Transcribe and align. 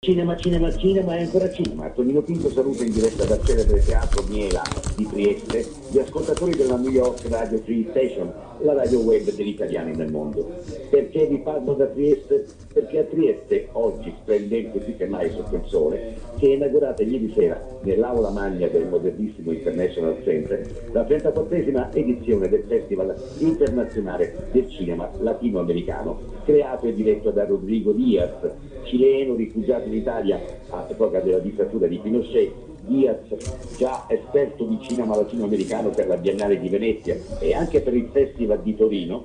Cinema, 0.00 0.36
cinema, 0.36 0.70
cinema 0.70 1.16
e 1.16 1.24
ancora 1.24 1.50
cinema. 1.50 1.90
Tonino 1.90 2.22
Pinto 2.22 2.48
saluta 2.50 2.84
in 2.84 2.92
diretta 2.92 3.24
dal 3.24 3.44
celebre 3.44 3.80
teatro 3.80 4.22
Miela 4.28 4.62
di 4.94 5.04
Trieste 5.04 5.66
gli 5.90 5.98
ascoltatori 5.98 6.54
della 6.54 6.76
New 6.76 6.92
York 6.92 7.26
Radio 7.28 7.58
Free 7.58 7.88
Station, 7.90 8.32
la 8.60 8.74
radio 8.74 9.00
web 9.00 9.28
degli 9.28 9.48
italiani 9.48 9.96
nel 9.96 10.12
mondo. 10.12 10.54
Perché 10.88 11.26
vi 11.26 11.38
parlo 11.38 11.74
da 11.74 11.86
Trieste? 11.86 12.46
Perché 12.72 12.98
a 13.00 13.04
Trieste, 13.06 13.70
oggi 13.72 14.14
splendente 14.20 14.78
più 14.78 14.96
che 14.96 15.06
mai 15.06 15.32
sotto 15.32 15.56
il 15.56 15.64
sole, 15.66 16.16
si 16.38 16.46
è 16.46 16.54
inaugurata 16.54 17.02
ieri 17.02 17.32
sera 17.34 17.60
nell'aula 17.82 18.30
magna 18.30 18.68
del 18.68 18.86
modernissimo 18.86 19.50
International 19.50 20.16
Center 20.22 20.90
la 20.92 21.02
34esima 21.02 21.92
edizione 21.92 22.48
del 22.48 22.62
Festival 22.68 23.16
internazionale 23.38 24.48
del 24.52 24.70
cinema 24.70 25.10
latinoamericano, 25.18 26.20
creato 26.44 26.86
e 26.86 26.94
diretto 26.94 27.32
da 27.32 27.44
Rodrigo 27.44 27.90
Diaz, 27.90 28.48
cileno 28.88 29.34
rifugiato 29.34 29.86
in 29.88 29.94
Italia 29.94 30.40
all'epoca 30.70 31.20
della 31.20 31.38
dittatura 31.38 31.86
di 31.86 31.98
Pinochet, 31.98 32.52
Diaz, 32.86 33.76
già 33.76 34.06
esperto 34.08 34.64
di 34.64 34.78
cinema 34.80 35.14
latinoamericano 35.14 35.90
per 35.90 36.06
la 36.06 36.16
Biennale 36.16 36.58
di 36.58 36.68
Venezia 36.68 37.16
e 37.38 37.54
anche 37.54 37.80
per 37.80 37.94
il 37.94 38.08
Festival 38.10 38.60
di 38.62 38.74
Torino, 38.74 39.24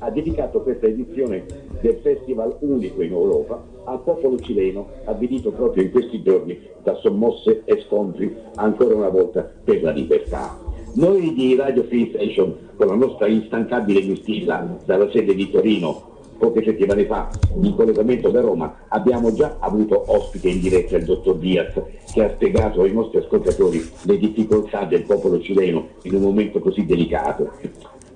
ha 0.00 0.10
dedicato 0.10 0.62
questa 0.62 0.86
edizione 0.86 1.44
del 1.80 1.98
festival 2.02 2.56
unico 2.60 3.02
in 3.02 3.12
Europa 3.12 3.62
al 3.84 4.02
popolo 4.02 4.38
cileno, 4.38 4.88
avvenito 5.04 5.52
proprio 5.52 5.84
in 5.84 5.92
questi 5.92 6.20
giorni 6.22 6.58
da 6.82 6.94
sommosse 6.96 7.62
e 7.64 7.84
scontri 7.86 8.34
ancora 8.56 8.94
una 8.94 9.08
volta 9.08 9.48
per 9.62 9.82
la 9.82 9.92
libertà. 9.92 10.58
Noi 10.94 11.32
di 11.34 11.54
Radio 11.54 11.84
Free 11.84 12.08
Station, 12.08 12.54
con 12.76 12.88
la 12.88 12.94
nostra 12.94 13.28
instancabile 13.28 14.02
mistilla 14.02 14.76
dalla 14.84 15.10
sede 15.10 15.34
di 15.34 15.50
Torino, 15.50 16.12
poche 16.38 16.62
settimane 16.64 17.06
fa 17.06 17.30
in 17.60 17.74
collegamento 17.74 18.30
da 18.30 18.40
Roma 18.40 18.86
abbiamo 18.88 19.32
già 19.32 19.56
avuto 19.58 20.04
ospite 20.06 20.48
in 20.48 20.60
diretta 20.60 20.96
il 20.96 21.04
dottor 21.04 21.36
Diaz 21.36 21.80
che 22.12 22.24
ha 22.24 22.30
spiegato 22.30 22.82
ai 22.82 22.92
nostri 22.92 23.18
ascoltatori 23.18 23.90
le 24.02 24.18
difficoltà 24.18 24.84
del 24.84 25.02
popolo 25.02 25.40
cileno 25.40 25.88
in 26.02 26.14
un 26.14 26.22
momento 26.22 26.60
così 26.60 26.84
delicato. 26.84 27.52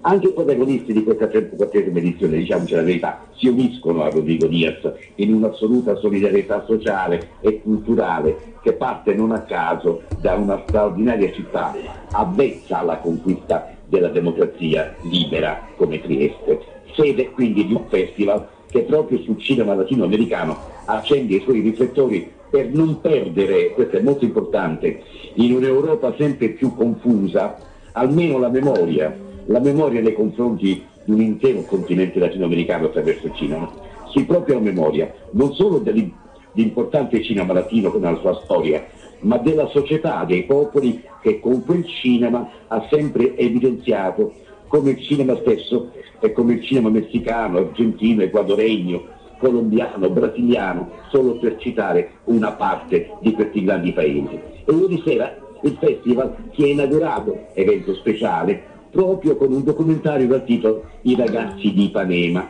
Anche 0.02 0.28
i 0.28 0.32
protagonisti 0.32 0.92
di 0.92 1.02
questa 1.02 1.26
34esima 1.26 1.96
edizione, 1.96 2.36
diciamoci 2.36 2.74
la 2.74 2.82
verità, 2.82 3.26
si 3.36 3.48
uniscono 3.48 4.04
a 4.04 4.10
Rodrigo 4.10 4.46
Diaz 4.46 4.92
in 5.16 5.34
un'assoluta 5.34 5.96
solidarietà 5.96 6.64
sociale 6.66 7.30
e 7.40 7.60
culturale 7.60 8.54
che 8.62 8.74
parte 8.74 9.12
non 9.14 9.32
a 9.32 9.40
caso 9.40 10.02
da 10.20 10.34
una 10.34 10.62
straordinaria 10.66 11.32
città 11.32 11.74
avvezza 12.12 12.78
alla 12.78 12.98
conquista 12.98 13.74
della 13.86 14.08
democrazia 14.08 14.94
libera 15.02 15.66
come 15.76 16.00
Trieste. 16.00 16.60
Sede 16.94 17.30
quindi 17.30 17.66
di 17.66 17.74
un 17.74 17.84
festival 17.88 18.46
che 18.70 18.82
proprio 18.82 19.18
sul 19.22 19.38
cinema 19.38 19.74
latinoamericano 19.74 20.56
accende 20.84 21.34
i 21.34 21.40
suoi 21.40 21.60
riflettori 21.60 22.30
per 22.48 22.68
non 22.72 23.00
perdere, 23.00 23.72
questo 23.72 23.96
è 23.96 24.00
molto 24.00 24.24
importante, 24.24 25.02
in 25.34 25.54
un'Europa 25.54 26.14
sempre 26.16 26.50
più 26.50 26.74
confusa, 26.74 27.56
almeno 27.92 28.38
la 28.38 28.48
memoria, 28.48 29.26
la 29.48 29.60
memoria 29.60 30.00
nei 30.00 30.14
confronti 30.14 30.84
di 31.04 31.12
un 31.12 31.20
intero 31.20 31.62
continente 31.62 32.18
latinoamericano 32.18 32.86
attraverso 32.86 33.26
il 33.26 33.34
cinema. 33.34 33.70
Sì, 34.12 34.24
proprio 34.24 34.56
la 34.56 34.60
memoria, 34.60 35.12
non 35.32 35.52
solo 35.54 35.78
dell'importante 35.78 37.22
cinema 37.22 37.52
latino 37.52 37.90
con 37.90 38.00
la 38.00 38.16
sua 38.16 38.40
storia, 38.44 38.86
ma 39.20 39.38
della 39.38 39.66
società, 39.68 40.24
dei 40.24 40.44
popoli 40.44 41.02
che 41.20 41.40
con 41.40 41.64
quel 41.64 41.84
cinema 41.86 42.48
ha 42.68 42.86
sempre 42.90 43.36
evidenziato 43.36 44.32
come 44.68 44.90
il 44.90 45.02
cinema 45.02 45.36
stesso 45.36 45.92
e 46.20 46.32
come 46.32 46.54
il 46.54 46.64
cinema 46.64 46.90
messicano, 46.90 47.58
argentino, 47.58 48.22
equadoregno, 48.22 49.16
colombiano, 49.38 50.10
brasiliano, 50.10 50.90
solo 51.10 51.38
per 51.38 51.56
citare 51.58 52.10
una 52.24 52.52
parte 52.52 53.12
di 53.20 53.32
questi 53.32 53.64
grandi 53.64 53.92
paesi. 53.92 54.38
E 54.64 54.72
ieri 54.72 55.02
sera 55.04 55.36
il 55.62 55.76
festival 55.80 56.34
si 56.54 56.64
è 56.64 56.66
inaugurato, 56.68 57.46
evento 57.54 57.94
speciale, 57.94 58.76
proprio 58.90 59.36
con 59.36 59.52
un 59.52 59.62
documentario 59.64 60.26
dal 60.26 60.44
titolo 60.44 60.84
I 61.02 61.14
ragazzi 61.14 61.72
di 61.72 61.84
Ipanema, 61.84 62.48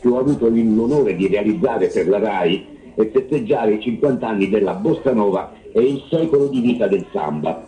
che 0.00 0.08
ho 0.08 0.18
avuto 0.18 0.48
l'onore 0.48 1.16
di 1.16 1.26
realizzare 1.28 1.88
per 1.88 2.08
la 2.08 2.18
RAI 2.18 2.66
e 2.94 3.10
festeggiare 3.12 3.74
i 3.74 3.80
50 3.80 4.26
anni 4.26 4.48
della 4.48 4.74
Bossa 4.74 5.12
Nova 5.12 5.52
e 5.72 5.80
il 5.80 6.02
secolo 6.08 6.46
di 6.46 6.60
vita 6.60 6.86
del 6.86 7.06
samba. 7.12 7.66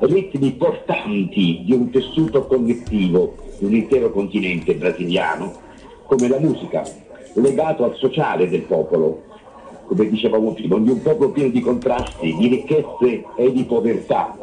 Ritmi 0.00 0.52
portanti 0.52 1.62
di 1.64 1.72
un 1.72 1.90
tessuto 1.90 2.46
connettivo 2.46 3.34
di 3.58 3.66
un 3.66 3.74
intero 3.74 4.10
continente 4.10 4.74
brasiliano, 4.74 5.52
come 6.06 6.28
la 6.28 6.38
musica, 6.38 6.82
legato 7.34 7.84
al 7.84 7.94
sociale 7.96 8.48
del 8.48 8.62
popolo, 8.62 9.22
come 9.86 10.08
dicevamo 10.08 10.54
prima, 10.54 10.78
di 10.78 10.90
un 10.90 11.02
popolo 11.02 11.30
pieno 11.30 11.50
di 11.50 11.60
contrasti, 11.60 12.34
di 12.36 12.48
ricchezze 12.48 13.24
e 13.36 13.52
di 13.52 13.64
povertà, 13.64 14.36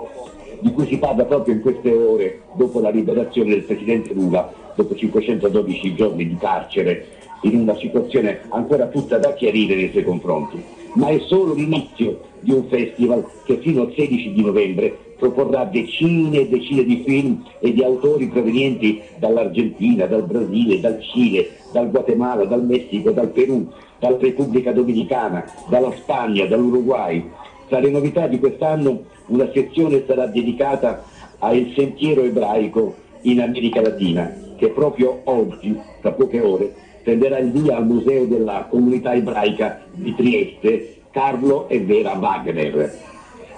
di 0.60 0.72
cui 0.72 0.88
si 0.88 0.98
parla 0.98 1.26
proprio 1.26 1.56
in 1.56 1.62
queste 1.62 1.92
ore 1.92 2.42
dopo 2.56 2.80
la 2.80 2.90
liberazione 2.90 3.50
del 3.50 3.64
presidente 3.64 4.14
Lula, 4.14 4.52
dopo 4.76 4.96
512 4.96 5.96
giorni 5.96 6.28
di 6.28 6.38
carcere, 6.38 7.08
in 7.42 7.60
una 7.60 7.76
situazione 7.76 8.42
ancora 8.50 8.88
tutta 8.88 9.18
da 9.18 9.34
chiarire 9.34 9.76
nei 9.76 9.92
suoi 9.92 10.04
confronti. 10.04 10.62
Ma 10.94 11.10
è 11.10 11.20
solo 11.28 11.54
l'inizio 11.54 12.22
di 12.40 12.52
un 12.52 12.66
festival 12.68 13.26
che 13.44 13.58
fino 13.58 13.82
al 13.84 13.94
16 13.96 14.34
di 14.34 14.42
novembre 14.42 14.98
proporrà 15.18 15.66
decine 15.66 16.40
e 16.40 16.50
decine 16.50 16.84
di 16.84 17.04
film 17.06 17.44
e 17.60 17.74
di 17.74 17.84
autori 17.84 18.28
provenienti 18.28 19.02
dall'Argentina, 19.18 20.06
dal 20.06 20.24
Brasile, 20.24 20.80
dal 20.80 21.02
Cile, 21.02 21.50
dal 21.72 21.90
Guatemala, 21.90 22.46
dal 22.46 22.64
Messico, 22.64 23.12
dal 23.12 23.30
Perù, 23.30 23.68
dalla 24.00 24.18
Repubblica 24.20 24.72
Dominicana, 24.72 25.44
dalla 25.70 25.92
Spagna, 25.96 26.46
dall'Uruguay. 26.46 27.24
Tra 27.68 27.80
le 27.80 27.90
novità 27.90 28.28
di 28.28 28.40
quest'anno 28.40 29.04
una 29.28 29.50
sezione 29.54 30.04
sarà 30.08 30.26
dedicata 30.28 31.04
al 31.40 31.74
sentiero 31.76 32.24
ebraico 32.24 32.96
in 33.24 33.42
America 33.42 33.82
Latina, 33.82 34.34
che 34.56 34.70
proprio 34.70 35.22
oggi, 35.26 35.78
tra 36.02 36.12
poche 36.14 36.40
ore, 36.40 36.74
prenderà 37.04 37.40
il 37.40 37.52
via 37.52 37.76
al 37.76 37.86
Museo 37.86 38.26
della 38.26 38.68
Comunità 38.70 39.14
Ebraica 39.14 39.82
di 39.92 40.16
Trieste 40.16 40.96
Carlo 41.12 41.68
e 41.68 41.82
Vera 41.82 42.14
Wagner. 42.14 43.00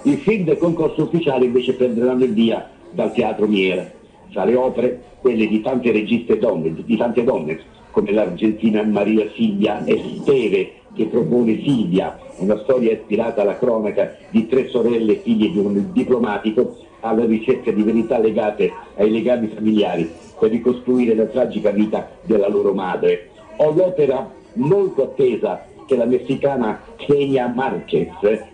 I 0.02 0.16
film 0.16 0.44
del 0.44 0.58
concorso 0.58 1.02
ufficiale 1.02 1.44
invece 1.44 1.74
prenderanno 1.74 2.24
il 2.24 2.32
via 2.32 2.68
dal 2.90 3.12
Teatro 3.12 3.46
Miera, 3.46 3.88
tra 4.32 4.44
le 4.44 4.56
opere 4.56 5.02
quelle 5.20 5.46
di 5.46 5.60
tante 5.60 5.92
registe 5.92 6.38
donne, 6.38 6.74
di 6.74 6.96
tante 6.96 7.22
donne, 7.22 7.60
come 7.90 8.10
l'argentina 8.10 8.82
Maria 8.82 9.28
Silvia 9.34 9.86
Esteve, 9.86 10.79
che 10.94 11.06
propone 11.06 11.60
Silvia, 11.62 12.18
una 12.38 12.58
storia 12.58 12.92
ispirata 12.92 13.42
alla 13.42 13.58
cronaca 13.58 14.16
di 14.30 14.48
tre 14.48 14.68
sorelle 14.68 15.16
figlie 15.16 15.50
di 15.50 15.58
un 15.58 15.92
diplomatico 15.92 16.76
alla 17.00 17.24
ricerca 17.24 17.70
di 17.70 17.82
verità 17.82 18.18
legate 18.18 18.72
ai 18.96 19.10
legami 19.10 19.48
familiari 19.48 20.10
per 20.38 20.50
ricostruire 20.50 21.14
la 21.14 21.26
tragica 21.26 21.70
vita 21.70 22.10
della 22.22 22.48
loro 22.48 22.72
madre. 22.72 23.30
O 23.56 23.72
l'opera 23.72 24.30
molto 24.54 25.02
attesa 25.04 25.64
che 25.86 25.96
la 25.96 26.04
messicana 26.04 26.80
Kenia 26.96 27.48
Marquez 27.48 28.08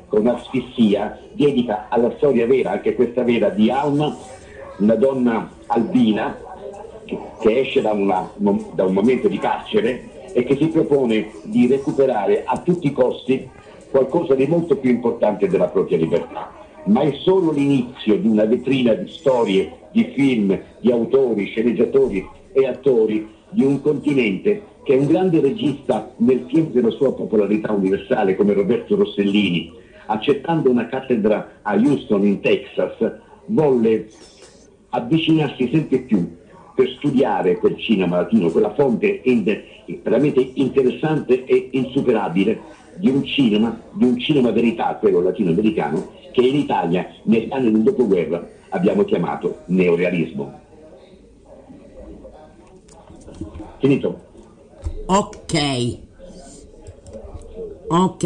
con 0.09 0.27
Asfissia 0.27 1.19
dedica 1.33 1.87
alla 1.89 2.13
storia 2.17 2.47
vera, 2.47 2.73
anche 2.73 2.95
questa 2.95 3.23
vera, 3.23 3.51
di 3.51 3.71
Alma, 3.71 4.17
una 4.79 4.95
donna 4.95 5.51
albina 5.67 6.37
che 7.05 7.61
esce 7.61 7.81
da, 7.81 7.93
una, 7.93 8.29
da 8.37 8.85
un 8.85 8.93
momento 8.93 9.29
di 9.29 9.39
carcere 9.39 10.16
e 10.37 10.45
che 10.45 10.55
si 10.57 10.67
propone 10.67 11.31
di 11.45 11.67
recuperare 11.67 12.45
a 12.45 12.59
tutti 12.59 12.89
i 12.89 12.93
costi 12.93 13.49
qualcosa 13.91 14.35
di 14.35 14.47
molto 14.47 14.77
più 14.77 14.91
importante 14.91 15.49
della 15.49 15.69
propria 15.69 15.97
libertà. 15.97 16.53
Ma 16.85 17.01
è 17.01 17.13
solo 17.23 17.53
l'inizio 17.53 18.19
di 18.19 18.29
una 18.29 18.45
vetrina 18.45 18.93
di 18.93 19.09
storie, 19.09 19.73
di 19.93 20.13
film, 20.15 20.61
di 20.79 20.93
autori, 20.93 21.47
sceneggiatori 21.47 22.29
e 22.53 22.67
attori 22.67 23.27
di 23.49 23.65
un 23.65 23.81
continente 23.81 24.61
che 24.83 24.93
è 24.93 24.99
un 24.99 25.07
grande 25.07 25.41
regista 25.41 26.13
nel 26.19 26.41
pieno 26.41 26.69
della 26.71 26.91
sua 26.91 27.15
popolarità 27.15 27.73
universale 27.73 28.37
come 28.37 28.53
Roberto 28.53 28.95
Rossellini, 28.95 29.73
accettando 30.05 30.69
una 30.69 30.87
cattedra 30.87 31.61
a 31.63 31.73
Houston 31.77 32.27
in 32.27 32.41
Texas, 32.41 32.93
volle 33.47 34.07
avvicinarsi 34.91 35.71
sempre 35.73 36.01
più 36.01 36.29
per 36.77 36.91
studiare 36.99 37.57
quel 37.57 37.79
cinema 37.79 38.19
latino, 38.19 38.51
quella 38.51 38.75
fonte 38.75 39.23
veramente 40.03 40.51
interessante 40.55 41.47
e 41.47 41.71
insuperabile 41.73 42.61
di 42.97 43.09
un 43.09 43.25
cinema, 43.25 43.81
di 43.93 44.05
un 44.05 44.19
cinema 44.19 44.51
verità, 44.51 44.95
quello 44.97 45.23
latinoamericano, 45.23 46.13
che 46.33 46.43
in 46.43 46.57
Italia 46.57 47.09
negli 47.23 47.51
anni 47.51 47.73
del 47.73 47.83
dopoguerra 47.83 48.47
abbiamo 48.69 49.05
chiamato 49.05 49.61
neorealismo. 49.67 50.61
Finito. 53.79 54.21
Ok. 55.07 55.99
Ok. 57.89 58.26